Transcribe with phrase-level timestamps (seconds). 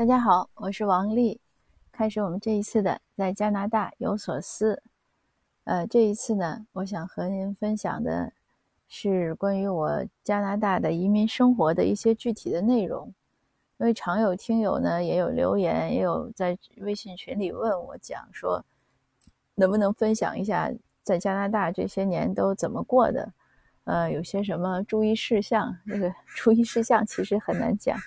[0.00, 1.38] 大家好，我是王丽。
[1.92, 4.82] 开始我们这一次的在加拿大有所思。
[5.64, 8.32] 呃，这一次呢，我想和您分享的
[8.88, 13.12] 是关于我加拿大的移民生活的一些具体的内容。
[13.76, 18.64] 因为常有听友呢也有留言，也有在微信群里问我讲说，
[19.54, 20.72] 能不能分享一下
[21.02, 23.30] 在加拿大这些年都怎么过的？
[23.84, 25.76] 呃，有些什么注意事项？
[25.86, 27.98] 这个注意事项其实很难讲。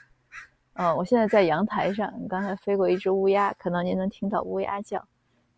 [0.74, 5.08] 呃，我现在在阳台上，刚才飞过一只乌鸦，可能您能听到乌鸦叫。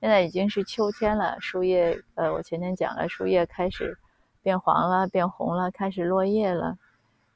[0.02, 3.98] 现在已经是秋天了，树叶，呃，我前天讲了，树叶开始
[4.42, 6.78] 变黄了，变红了，开始落叶了，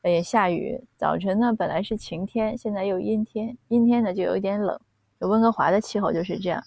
[0.04, 0.84] 也下雨。
[0.98, 4.78] 早晨呢，本来是晴天，现在又阴天，阴天呢就有点冷。
[5.20, 6.62] 温哥华的气候就是这样，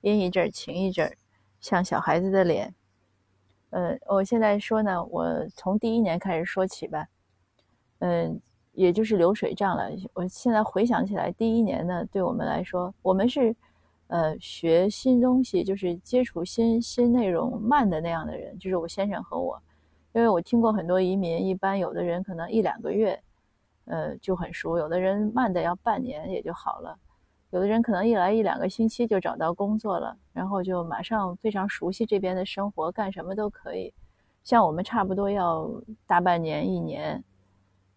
[0.00, 1.14] 阴一阵儿，晴一阵儿，
[1.60, 2.74] 像小孩子的脸。
[3.70, 7.06] 呃，我现在说呢，我从第一年开始说起吧，
[8.00, 8.40] 嗯。
[8.76, 9.88] 也就是流水账了。
[10.12, 13.56] 我现在回想起来，第一年呢，对我们来说，我们是，
[14.08, 19.60] 呃，学新东西，就是接触新新内容慢的那样的人，就是我先生和我。
[20.12, 23.18] 因为我听过很多移民，一般有的人可能一两个月，
[23.86, 26.94] 呃，就很熟；有的人慢的要半年也就好了；
[27.50, 33.92] 有的人可能一来一两个星期就找到工作了，然后就马上非常熟悉这边的生活，干什么都可以。
[34.44, 35.70] 像我们差不多要
[36.06, 37.24] 大半年、一年。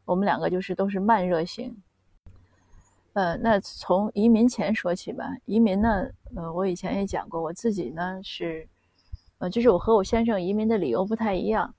[0.10, 1.72] 我们两个就是都是慢热型，
[3.14, 5.24] 呃，那从移民前说起吧。
[5.46, 8.68] 移民呢，呃，我以前也讲过，我自己呢是，
[9.38, 11.72] 呃，就是我和我先生移民的理由不太一样。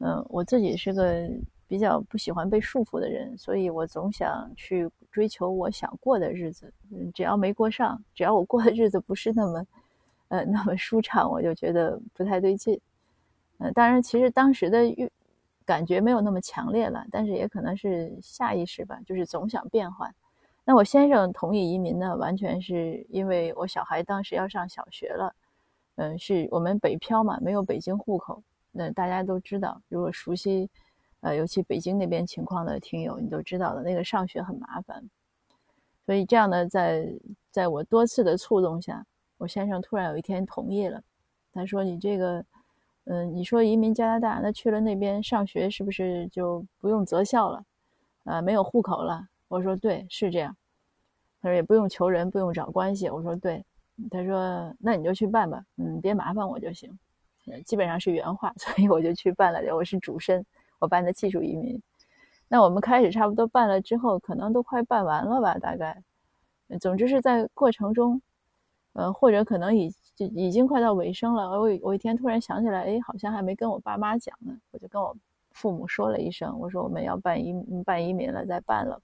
[0.00, 1.30] 嗯，我自己是个
[1.68, 6.72] 比较不喜欢被束缚的人，所以我总想去追求我想过的日子。
[6.90, 9.66] 嗯，只要没过上，只要我过的日子不是那么，
[10.30, 12.80] 呃，那么舒畅，我就觉得不太对劲。
[13.58, 15.08] 嗯，当然，其实当时的欲。
[15.64, 20.14] 感觉没有那么强烈了，但是也可能是下意识吧，就是总想变换。
[20.64, 25.34] 那我先生同意移民呢，完全是因为我小孩当时要上小学了，
[25.96, 28.42] 嗯，是我们北漂嘛，没有北京户口。
[28.70, 30.70] 那大家都知道，如果熟悉，
[31.20, 35.02] 呃，尤其北京那边情况的听友，你都知道的，那个上学很麻烦。
[36.06, 37.06] 所以这样呢，在
[37.50, 39.04] 在我多次的触动下，
[39.38, 41.02] 我先生突然有一天同意了。
[41.52, 42.44] 他说：“你这个。”
[43.04, 47.64] 嗯，你说移民加拿大，那去了那边上学是不是就不用择校了？
[48.24, 49.26] 啊，没有户口了？
[49.48, 50.56] 我说对，是这样。
[51.40, 53.10] 他说也不用求人，不用找关系。
[53.10, 53.64] 我说对。
[54.10, 56.96] 他说那你就去办吧，嗯，别麻烦我就行。
[57.66, 59.74] 基本上是原话， 所以我就去办了。
[59.74, 60.44] 我是主申，
[60.78, 61.80] 我办的技术移民。
[62.48, 66.02] 那我们开始差不多办了之后，可能都快办完了吧，大概。
[66.80, 68.22] 总之是在过程中，
[68.92, 69.92] 呃，或者可能已。
[70.14, 75.16] 就已经快到尾声了，我我一天突然想起来，哎，好像还没跟我爸妈讲呢，我就跟我
[75.52, 79.00] 父母说了一声，我说我们要办移办移民了，再办了。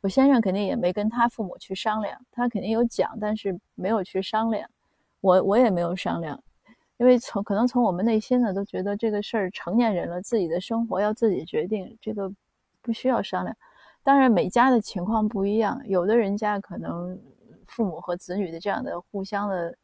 [0.00, 4.70] 我先生肯定也没跟他父母去商量，他肯定有讲，但是没有去商量。
[5.20, 6.40] 我我也没有商量，
[6.98, 12.32] 因为从可能从我们内心呢，都觉得这个事儿成年人了，自己的生活要自己决定，这个
[12.80, 13.56] 不需要商量。
[14.04, 17.18] 当然每家的情况不一样，有的人家可能。
[17.68, 19.78] 父母和子女的这样的互相的，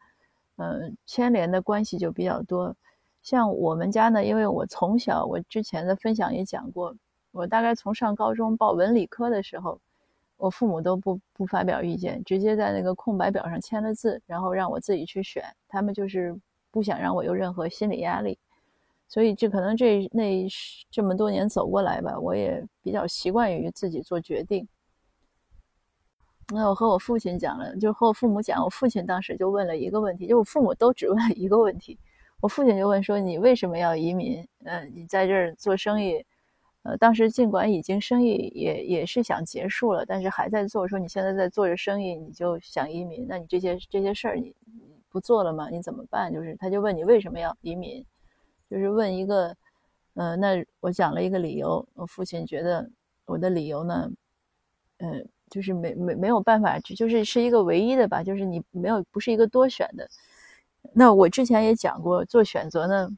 [0.56, 2.74] 呃，牵连的关系就比较多。
[3.22, 6.94] 像我们家呢，因为我从小，我之前的分享也讲过，
[7.30, 9.80] 我大概从上高中报文理科的时候，
[10.36, 15.44] 我父母都不不发表意见，直接在那个空白表上签了字，然后让我自己去选。
[15.68, 16.38] 他们就是
[16.70, 18.38] 不想让我有任何心理压力，
[19.08, 20.46] 所以这可能这那
[20.90, 24.66] 这么多年走过来吧，我也比较习惯于自己做决定。
[26.52, 31.98] 那我和我父亲讲了，就和我父母讲，我父亲当时就问了一个问题，就我父母都只问了一个问题，
[32.40, 34.46] 我父亲就问说：“你为什么要移民？
[34.64, 36.22] 嗯，你在这儿做生意，
[36.82, 40.86] 呃，当时尽管已经生意也也是想结束了，但是还在做。
[40.86, 44.54] 说你现在在做着生意，你就想移民，那你这些这些事儿你
[45.08, 45.70] 不做了吗？
[45.70, 46.30] 你怎么办？
[46.30, 48.04] 就是他就问你为什么要移民，
[48.68, 49.56] 就是问一个，
[50.12, 52.90] 呃，那我讲了一个理由，我父亲觉得
[53.24, 54.10] 我的理由呢，
[54.98, 55.26] 嗯。
[55.54, 60.04] 就是没没没有办法，就是是一个唯一的吧，就是你没有不是一个多选的。
[60.92, 63.08] 那我之前也讲过，做选择呢，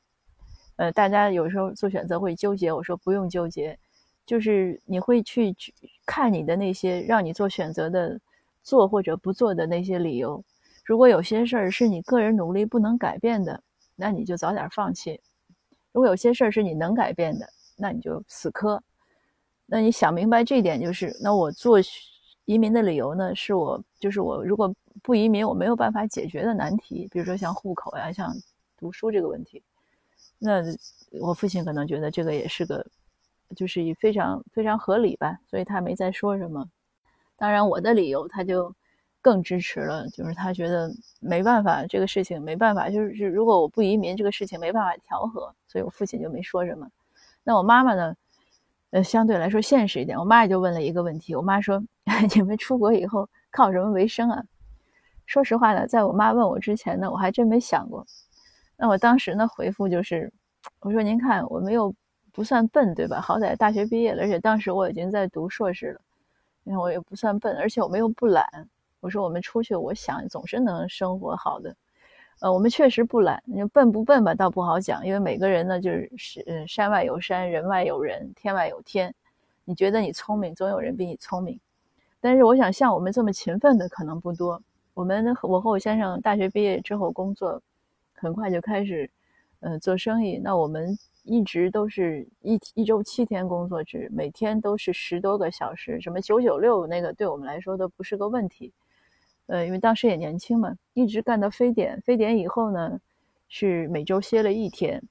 [0.76, 3.78] 呃，大家有时候做选择会纠结，我说不用纠结，
[4.26, 5.56] 就是你会去
[6.04, 8.20] 看你的那些让你做选择的
[8.62, 10.44] 做或者不做的那些理由。
[10.84, 13.58] 如果有些事儿是你个人努力不能改变的，
[13.96, 15.18] 那你就早点放弃；
[15.90, 17.48] 如果有些事儿是你能改变的，
[17.78, 18.82] 那你就死磕。
[19.64, 21.78] 那你想明白这一点，就是那我做。
[22.46, 28.32] 移民的理由呢，是我就是我如果不移民，我没有办法解决的难题，比如说像户口呀、像
[28.78, 29.62] 读书这个问题。
[30.38, 30.62] 那
[31.20, 32.87] 我父亲可能觉得这个也是个，
[33.54, 36.69] 就是也非常非常合理吧，所以他没再说什么。
[37.37, 38.72] 当然，我的理由他就
[39.20, 40.90] 更支持了，就是他觉得
[41.20, 46.88] 没办法，这个事情没办法，就是如果我不移民，这个事情没办法调和，所以我父亲就没说什么。
[47.42, 48.14] 那我妈妈呢？
[49.02, 50.19] 相对来说现实一点。
[50.19, 51.82] 我妈也就问了一个问题，我妈说
[52.34, 54.43] ：“你们出国以后靠什么为生啊？”
[55.26, 58.06] 说实话呢，在我妈问我之前呢，我还真没想过。
[58.76, 60.32] 那我当时呢回复就是
[60.81, 61.93] ：“我说您看，我们又
[62.32, 63.20] 不算笨，对吧？
[63.20, 66.00] 好歹大学毕业了，而且当时我已经在读硕士了。
[66.62, 68.46] 你看我也不算笨，而且我们又不懒。
[69.00, 71.75] 我说我们出去，我想总是能生活好的。
[72.40, 73.42] 呃，我们确实不懒。
[73.46, 79.14] 你笨不笨吧，倒不好讲，因为每个人呢，就是是山外有山，人外有人，天外有天。
[79.64, 81.58] 你觉得你聪明，总有人比你聪明。
[82.20, 84.62] 但是我想，像我们这么勤奋的可能不多。
[84.94, 87.60] 我们我和我先生大学毕业之后工作，
[88.14, 89.10] 很快就开始，
[89.60, 90.38] 呃，做生意。
[90.38, 98.72] 那我们一直都是一一周七天工作制，每天都是十多个小时，什么九九六那个对我们来说都不是个问题。
[99.46, 102.00] 呃，因为当时也年轻嘛，一直干到非典。
[102.02, 103.00] 非典以后呢，
[103.48, 105.02] 是每周歇了一天。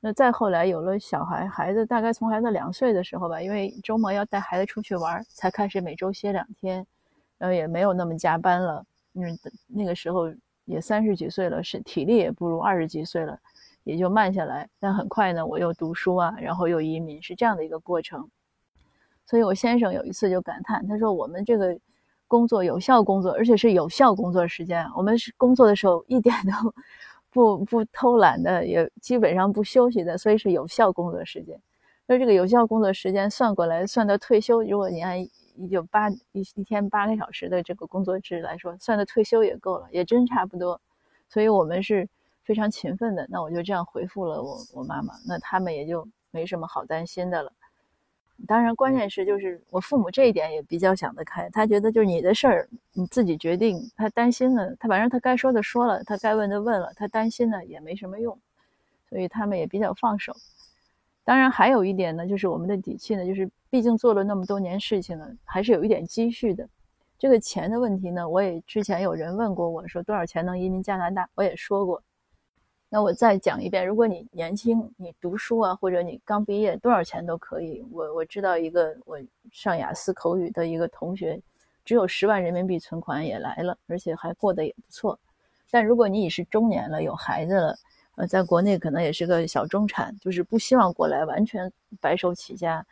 [0.00, 6.84] 那再后来有了小孩，孩子大概从孩子两岁的时候吧，因为周末要带孩子出去玩，才开始每周歇两天，
[7.38, 8.84] 然后也没有那么加班了。
[9.14, 9.38] 嗯，
[9.68, 10.32] 那个时候
[10.64, 13.38] 也三十几岁了，是体力也不如二十几岁了，
[13.84, 14.68] 也就慢下来。
[14.80, 18.28] 但很快呢，我又读书啊，然后又移民，是这样的一个过程。
[19.24, 21.78] 所以我先生有一次就感叹，他说：“我们这个
[22.32, 26.52] 工作有效工作，而且是有效工作时间，我们是工作的时候一点都。
[27.34, 31.58] ”不不偷懒的，也基本上不休息的，所以是有效工作时间。
[32.06, 35.18] 那这个有效工作时间算过来，算到退休，如果你按
[35.56, 40.78] 一九八一一天八个小时的这个工作制来说，算到退休也够了，也真差不多。
[41.30, 42.06] 所以我们是
[42.44, 43.26] 非常勤奋的。
[43.30, 47.50] 那我就这样回复了我我妈妈，那他们也就没什么好担心的了。
[48.46, 58.36] 当然，关键是就是我父母这一点也比较想得开，他觉得就是你的事儿你自己决定，他担心呢，他反正他该说的说了，他该问的问了，他担心呢也没什么用，
[59.08, 60.32] 所以他们也比较放手。
[61.24, 66.68] 当然，还有一点呢，就是我们的底气呢，就是毕竟做了那么多年事情了，还是有一点积蓄的。
[67.16, 72.02] 这个钱的问题呢，我也之前有人问过我说多少钱能移民加拿大，我也说过。
[72.94, 77.82] 那我再讲一遍，如果你年轻，你读书啊，或者你刚毕业，多少钱都可以。
[77.90, 79.18] 我我知道一个我
[79.50, 81.40] 上雅思口语的一个同学，
[81.86, 85.18] 只有十万人民币存款也来了，而且还过得也不错。
[85.70, 87.78] 但如果你已是中年了，有孩子了，
[88.16, 92.84] 呃，在国内可能也是个小中产，就是不希望过来完全白手起家，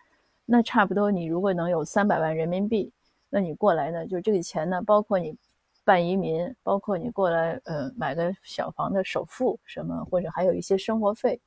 [0.47, 2.91] 那差不多你如果能有三百万人民币，
[3.29, 5.37] 那你过来呢，就这个钱呢，包括你。
[5.91, 11.41] 办移民，包括你过来，呃，买个小房的首付什么，或者还有一些生活费，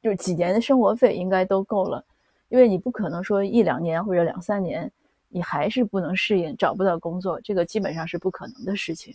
[0.00, 2.02] 就几年的生活费应该都够了，
[2.48, 4.90] 因为你不可能说一两年或者两三年，
[5.28, 9.14] 你还是不能适应，找不到工作，这个基本上是不可能的事情。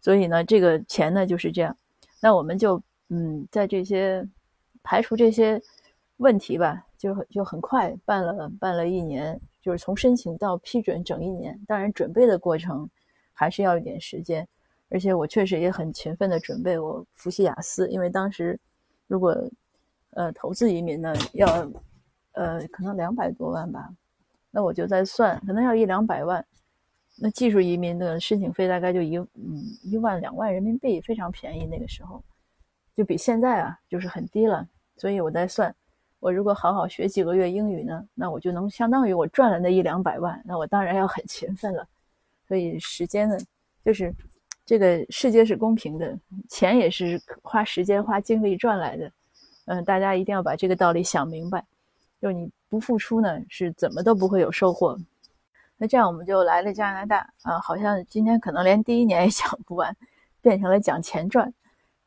[0.00, 1.76] 所以呢，这个钱呢就是这样。
[2.22, 4.26] 那我们就，嗯，在这些
[4.82, 5.60] 排除这些
[6.16, 12.88] 问题吧，就就很快办了办了一年，就是从申请到批准整一年，当然准备的过程。
[13.32, 14.46] 还是要一点时间，
[14.88, 18.58] 而且我确实也很勤奋的准备我复习雅思，因为当时
[19.06, 19.36] 如果
[20.10, 21.46] 呃投资移民呢要
[22.32, 23.88] 呃可能两百多万吧，
[24.50, 26.44] 那我就在算，可能要一两百万。
[27.14, 32.22] 那技术移民的申请费大概就一嗯一万两万人民币，非常便宜，那个时候
[32.94, 34.66] 就比现在啊就是很低了。
[34.96, 35.74] 所以我在算，
[36.20, 41.86] 我如果好好学几个月英语呢，那我就能相当于我赚了那一两百万，那我当然要很勤奋了。
[42.52, 43.34] 所以时间呢，
[43.82, 44.14] 就是
[44.66, 46.18] 这个世界是公平的，
[46.50, 49.10] 钱也是花时间、花精力赚来的。
[49.64, 51.64] 嗯，大家一定要把这个道理想明白。
[52.20, 54.98] 就你不付出呢，是怎么都不会有收获。
[55.78, 59.96] 那这样我们就来了加拿大啊，好像今天可能连第一年也讲不完，
[60.42, 61.50] 变成了讲前传。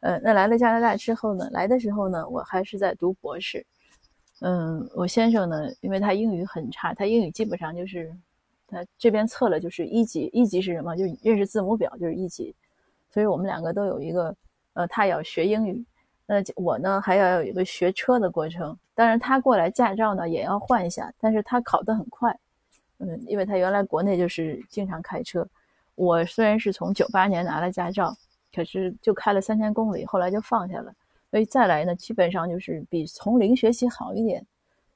[0.01, 3.65] 呃，那来了加拿大之后呢，来的时候呢，我还是在读博士。
[4.41, 8.15] 嗯，我先生呢，因为他英语很差，他英语基本上就是。
[8.67, 10.95] 他这边测了就是一级，一级是什么？
[10.95, 12.55] 就认识字母表就是一级，
[13.12, 14.36] 所以我们两个都有一个，
[14.74, 15.86] 呃，他要学英语，
[16.25, 18.77] 那我呢还要有一个学车的过程。
[18.93, 22.36] 当然他过来驾照呢也要换一下，但是他考得很快，
[23.00, 25.48] 嗯，因为他原来国内就是经常开车。
[25.95, 28.15] 我虽然是从九八年拿了驾照，
[28.53, 30.93] 可是就开了三千公里，后来就放下了。
[31.29, 34.45] 所以再来呢，基本上就是比从零学习好一点，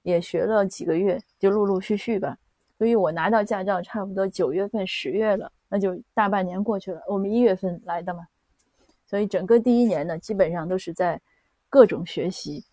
[0.03, 2.37] 也学了几个月，就陆陆续续吧。
[2.79, 7.01] 所以我拿到驾照差不多九月份、十月了，那就大半年过去了。
[7.09, 8.25] 我们一月份来的嘛，
[9.05, 11.19] 所以整个第一年呢，基本上都是在
[11.69, 12.63] 各种学习，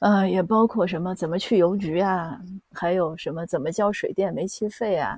[0.00, 2.36] 呃，也包括什么怎么去邮局啊，
[2.72, 5.16] 还有什么怎么交水电煤气费啊，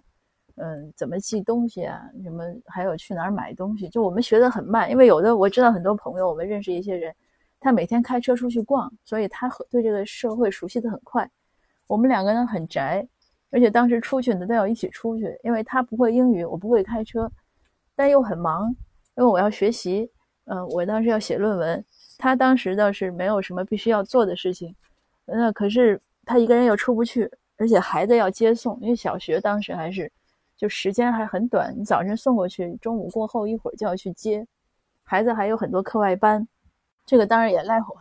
[0.57, 7.15] 嗯，怎么寄东西啊，什么还有去哪儿买东西，就我们学的很慢，因为有的我知道很多朋友，我们认识一些人，
[7.59, 11.27] 他每天开车出去逛，所以他对这个社会熟悉的很快。
[11.87, 13.07] 我们两个人很宅，
[13.55, 17.31] 而且当时出去呢都要一起出去，因为他不会英语，我不会开车，
[17.95, 18.69] 但又很忙，
[19.17, 20.11] 因为我要学习，
[20.47, 21.85] 嗯，我当时要写论文，
[22.19, 24.75] 他当时倒是没有什么必须要做的事情，
[25.25, 30.11] 那可是他一个人又出不去，而且孩子要接送，因为小学当时还是
[30.57, 34.45] 就时间还很短，你早晨送过去，中午过后一会儿就要去接，
[35.05, 36.45] 孩子还有很多课外班，
[37.07, 37.97] 这个当然也赖我，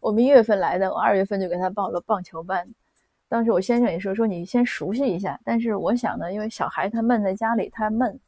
[0.00, 2.66] 我们一月份来的，我二月份就给他报了棒球班。
[3.28, 8.18] 当时我先生也说说你先熟悉一下，但是我想呢，因为小孩他闷在家里他闷，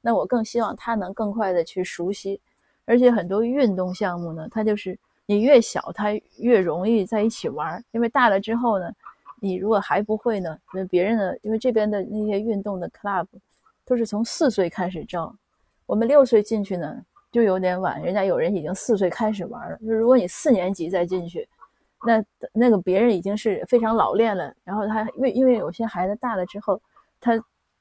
[0.00, 2.40] 那我更希望他能更快的去熟悉，
[2.84, 8.92] 而且很多运动项目呢，他就是你越小他越容易在一起玩，因为大了之后呢，
[9.40, 13.26] 你如果还不会呢，那别人呢，因为这边的那些运动的 club
[13.84, 15.32] 都是从四岁开始招，
[15.86, 17.00] 我们六岁进去呢
[17.30, 21.48] 就有点晚，人家有人已经四岁开始玩了，就如果你四年级再进去。
[22.06, 26.80] 那那个别人已经是非常老练了，然后他因为因为有些孩子大了之后，
[27.20, 27.32] 他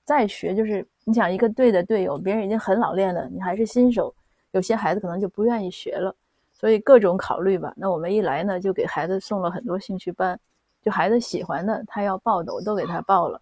[0.04, 4.14] 再学就是你想一个队的队友，别人已经很老练了，你还是新手，
[4.52, 6.16] 有些孩子可能就不愿意学了，
[6.54, 7.72] 所以各种考虑吧。
[7.78, 10.40] 那我们一来呢，就给孩子送了很多兴趣班，
[10.82, 13.40] 就孩子喜欢的他要报的我都给他报了。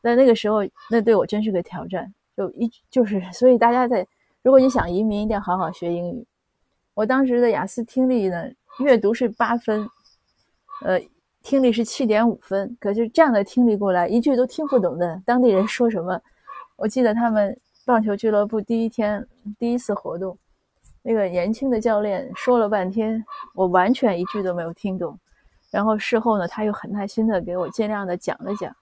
[0.00, 0.58] 在那个时候，
[0.90, 4.06] 那对我真是个挑战，就一就是所以大家在
[4.42, 6.24] 如果你想移民，一定要好好学英语。
[6.92, 9.88] 我当时的雅思听力呢，阅读是八分。
[10.82, 11.00] 呃，
[11.42, 16.20] 听力是七点五分，可是这样的听力过来，一句都听不懂的当地人说什么？
[16.76, 19.26] 我记得他们棒球俱乐部第一天
[19.58, 20.36] 第一次活动，
[21.02, 25.18] 那个年轻的教练说了半天，我完全一句都没有听懂。
[25.70, 28.74] 然后事后呢，他又很耐心的给我尽量的讲了讲。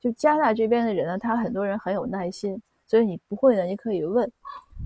[0.00, 4.30] 就加拿大这边的人呢，他很多人很有耐心，所以你不会呢，你可以问。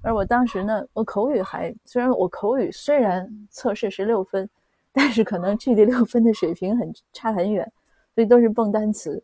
[0.02, 4.48] 而我当时呢，我口语还虽然我口语虽然测试是六分。
[4.92, 7.70] 但是可能距离六分的水平很差很远，
[8.14, 9.22] 所以都是蹦单词。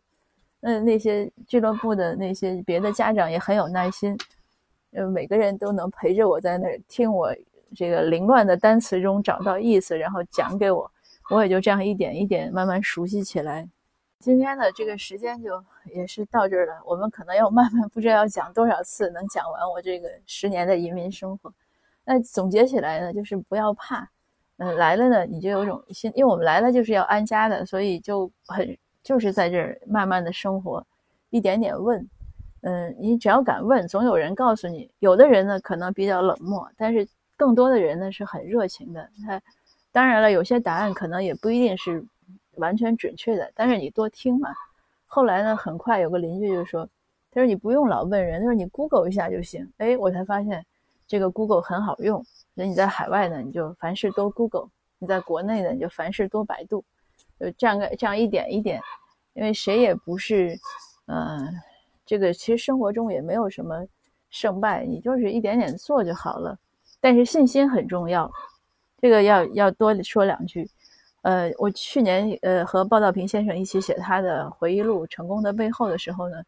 [0.61, 4.17] 嗯，那些俱乐部的那些别的家长也很有耐心，
[4.91, 7.31] 呃，每个人都能陪着我在那儿听我
[7.75, 10.89] 这个凌乱的单词中找到意思，然后讲给我，
[11.29, 13.67] 我也就这样一点一点慢慢熟悉起来。
[14.19, 21.53] 今天的这个时间就也是到这儿了，我们可能要慢慢不知道要讲多少次能讲完我这个十年的移民生活。
[22.03, 24.09] 那总结起来呢，就是不要怕。
[24.57, 30.85] 嗯，来了呢，你就有种心，因为我们来了就是要安家的，所以就很就是在这儿慢慢的生活，
[31.29, 32.07] 一点点问。
[32.61, 34.89] 嗯，你只要敢问，总有人告诉你。
[34.99, 39.07] 有的人呢可能比较冷漠，但是更多的人呢是很热情的。
[39.25, 39.39] 他
[39.91, 42.03] 当然了，有些答案可能也不一定是
[42.55, 44.49] 完全准确的，但是你多听嘛。
[45.05, 46.89] 后来呢，很快有个邻居就说
[47.31, 50.65] ：“他说你不用老问人，他说你 Google 一下就行。”哎，我才发现
[51.07, 52.23] 这个 Google 很好用。
[52.53, 54.67] 那你在海外呢，你就凡事多 Google；
[54.99, 56.83] 你在国内呢，你就凡事多百度。
[57.39, 58.81] 就这样个这样一点一点，
[59.33, 60.57] 因为谁也不是，
[61.05, 61.53] 嗯，
[62.05, 63.85] 这个其实生活中也没有什么
[64.31, 66.57] 胜败，你就是一点点做就好了。
[66.99, 68.31] 但是信心很重要，
[68.99, 70.67] 这个要要多说两句。
[71.21, 76.43] 呃，我去年呃和鲍道平先生一起写他的回忆录《成功的背后》的时候呢，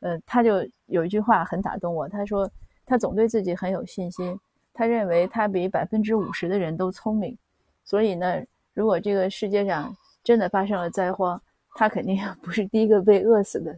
[0.00, 2.50] 呃，他就有一句话很打动我，他说
[2.88, 4.38] 他总对自己很有信心。
[4.72, 7.36] 他认为他比百分之五十的人都聪明，
[7.84, 8.42] 所以呢，
[8.72, 11.40] 如果这个世界上真的发生了灾荒，
[11.74, 13.76] 他肯定不是第一个被饿死的。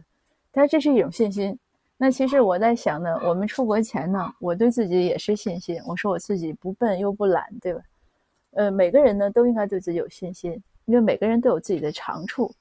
[0.51, 1.57] 但这是一种信心。
[1.97, 5.81] 那其实我在想呢，我们出国前呢，我对自己也是信心。
[5.87, 7.81] 我说我自己不笨又不懒，对吧？
[8.51, 10.51] 呃，每个人呢都应该对自己有信心，
[10.85, 12.53] 因为每个人都有自己的长处。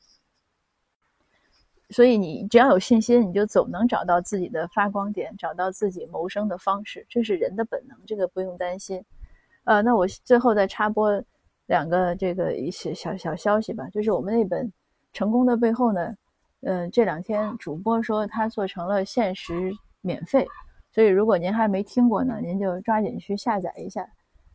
[1.90, 9.04] 所以你只要有信心，你就总能找到自己的发光点，找到自己谋生的方式，这是人的本能，这个不用担心。
[9.64, 11.22] 呃，那我最后再插播
[11.66, 14.66] 两个这个一些小小消息吧，就是我们那本
[15.12, 16.14] 《成功的背后》呢，
[16.62, 20.46] 嗯，这两天主播说它做成了限时免费，
[20.92, 24.08] 所以如果您还没听过呢，您就抓紧去下载一下。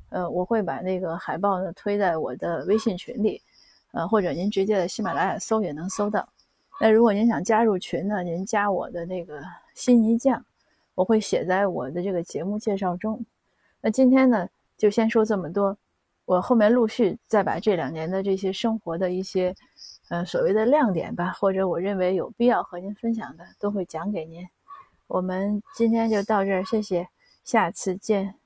[0.09, 3.41] 呃，我会把那个海报呢推在我的微信群里，
[3.91, 6.27] 呃，或者您直接在喜马拉雅搜也能搜到。
[6.79, 9.41] 那如果您想加入群呢，您加我的那个
[9.73, 10.43] 心泥酱，
[10.93, 13.23] 我会写在我的这个节目介绍中。
[13.81, 15.77] 那今天呢，就先说这么多，
[16.25, 19.55] 我后面陆续再把这两年的这些生活的一些，
[20.09, 24.45] 呃，所谓的亮点吧，或者我认为有必要和您分享的，都会讲给您。
[25.07, 27.07] 我们今天就到这儿，谢谢，
[27.43, 28.44] 下次见。